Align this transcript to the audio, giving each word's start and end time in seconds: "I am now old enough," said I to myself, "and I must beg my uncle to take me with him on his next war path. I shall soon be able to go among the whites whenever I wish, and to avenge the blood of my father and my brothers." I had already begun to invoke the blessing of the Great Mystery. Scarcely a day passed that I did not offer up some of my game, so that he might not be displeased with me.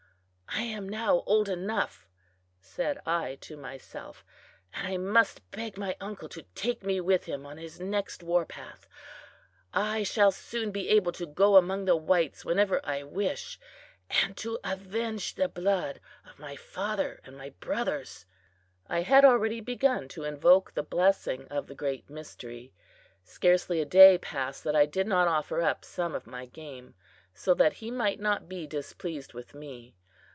"I 0.53 0.63
am 0.65 0.89
now 0.89 1.23
old 1.25 1.47
enough," 1.47 2.05
said 2.59 2.99
I 3.05 3.35
to 3.35 3.55
myself, 3.55 4.25
"and 4.73 4.85
I 4.85 4.97
must 4.97 5.49
beg 5.49 5.77
my 5.77 5.95
uncle 6.01 6.27
to 6.27 6.41
take 6.55 6.83
me 6.83 6.99
with 6.99 7.23
him 7.23 7.45
on 7.45 7.57
his 7.57 7.79
next 7.79 8.21
war 8.21 8.45
path. 8.45 8.85
I 9.73 10.03
shall 10.03 10.29
soon 10.31 10.71
be 10.71 10.89
able 10.89 11.13
to 11.13 11.25
go 11.25 11.55
among 11.55 11.85
the 11.85 11.95
whites 11.95 12.43
whenever 12.43 12.85
I 12.85 13.01
wish, 13.03 13.59
and 14.09 14.35
to 14.37 14.59
avenge 14.61 15.35
the 15.35 15.47
blood 15.47 16.01
of 16.29 16.37
my 16.37 16.57
father 16.57 17.21
and 17.23 17.37
my 17.37 17.51
brothers." 17.51 18.25
I 18.89 19.03
had 19.03 19.23
already 19.23 19.61
begun 19.61 20.09
to 20.09 20.25
invoke 20.25 20.73
the 20.73 20.83
blessing 20.83 21.47
of 21.47 21.67
the 21.67 21.75
Great 21.75 22.09
Mystery. 22.09 22.73
Scarcely 23.23 23.79
a 23.79 23.85
day 23.85 24.17
passed 24.17 24.65
that 24.65 24.75
I 24.75 24.85
did 24.85 25.07
not 25.07 25.29
offer 25.29 25.61
up 25.61 25.85
some 25.85 26.13
of 26.13 26.27
my 26.27 26.45
game, 26.45 26.93
so 27.33 27.53
that 27.53 27.73
he 27.73 27.89
might 27.89 28.19
not 28.19 28.49
be 28.49 28.67
displeased 28.67 29.33
with 29.33 29.53
me. 29.55 29.95